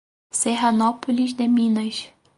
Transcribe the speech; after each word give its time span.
Serranópolis 0.31 1.31
de 1.31 1.47
Minas 1.47 2.11